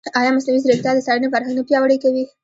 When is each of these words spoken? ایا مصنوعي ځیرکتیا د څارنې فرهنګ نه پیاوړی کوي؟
ایا 0.19 0.31
مصنوعي 0.35 0.59
ځیرکتیا 0.63 0.91
د 0.95 0.99
څارنې 1.07 1.27
فرهنګ 1.33 1.55
نه 1.57 1.63
پیاوړی 1.67 1.97
کوي؟ 2.03 2.23